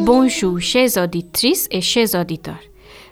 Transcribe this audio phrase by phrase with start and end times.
[0.00, 2.60] Bonjour, chers auditrices et chers auditeurs.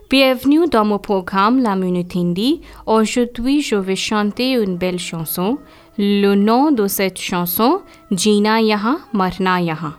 [0.09, 2.63] Bienvenue dans mon programme La Minute Hindi.
[2.87, 5.59] Aujourd'hui, je vais chanter une belle chanson.
[5.99, 9.99] Le nom de cette chanson, Jina Yaha, Marna Yaha.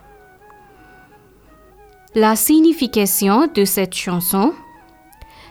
[2.14, 4.52] La signification de cette chanson.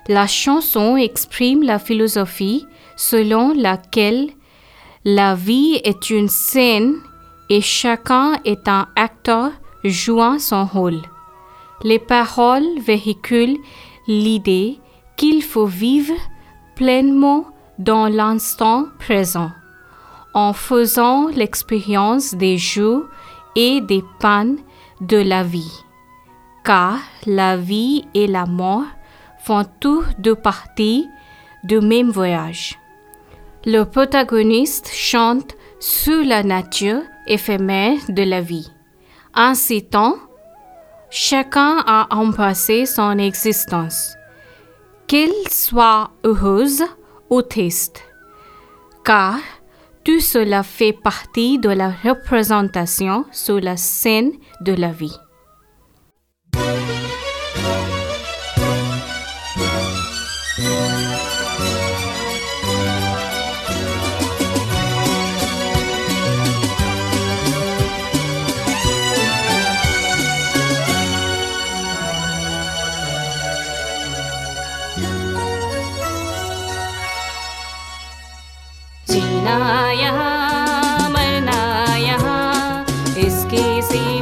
[0.08, 4.30] La chanson exprime la philosophie selon laquelle
[5.06, 6.98] la vie est une scène
[7.52, 9.52] et chacun est un acteur
[9.84, 11.02] jouant son rôle.
[11.84, 13.60] Les paroles véhiculent
[14.08, 14.80] l'idée
[15.18, 16.14] qu'il faut vivre
[16.78, 17.46] pleinement
[17.78, 19.52] dans l'instant présent,
[20.34, 23.04] en faisant l'expérience des jours
[23.58, 24.60] et des pannes
[25.02, 25.84] de la vie.
[26.64, 28.88] Car la vie et la mort
[29.44, 31.06] font tous deux parties
[31.66, 32.80] du même voyage.
[33.66, 38.72] Le protagoniste chante sur la nature éphémère de la vie.
[39.36, 39.54] En
[39.90, 40.16] temps,
[41.10, 44.16] chacun a embrassé son existence,
[45.08, 46.84] qu'elle soit heureuse
[47.32, 48.04] ou triste,
[49.04, 49.40] car
[50.04, 55.18] tout cela fait partie de la représentation sur la scène de la vie.
[79.52, 81.60] जीना यहाँ मरना
[81.98, 82.86] यहाँ।
[83.18, 84.21] इसकी सिवा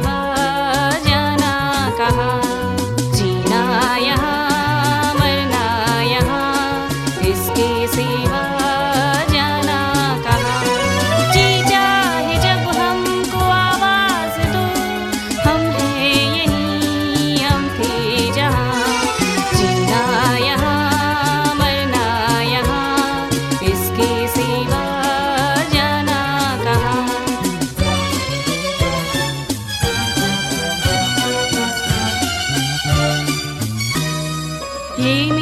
[35.00, 35.39] He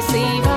[0.00, 0.49] see.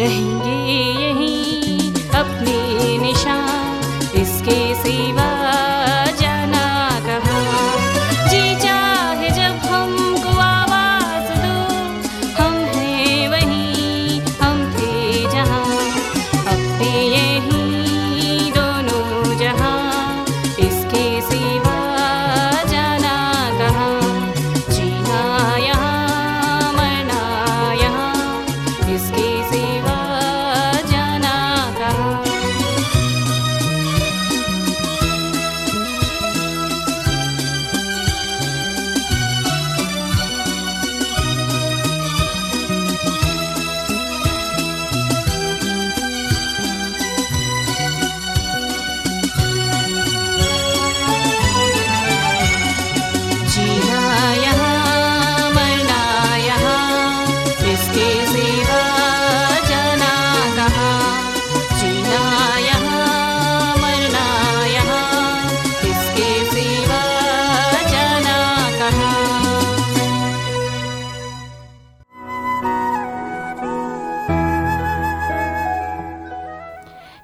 [0.00, 1.09] rengi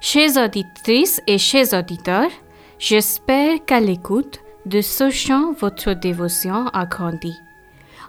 [0.09, 2.31] Chers auditrices et chers auditeurs,
[2.79, 7.37] j'espère qu'à l'écoute de ce chant, votre dévotion a grandi.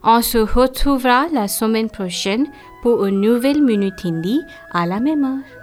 [0.05, 2.47] On se retrouvera la semaine prochaine
[2.85, 4.41] pour une nouvelle Minute Hindi
[4.71, 5.58] à la heure.